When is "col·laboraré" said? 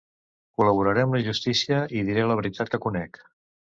0.61-1.03